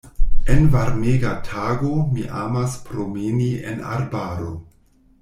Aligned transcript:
En 0.53 0.63
varmega 0.75 1.33
tago 1.49 1.91
mi 2.15 2.23
amas 2.45 2.79
promeni 2.87 3.51
en 3.73 3.85
arbaro. 3.99 4.51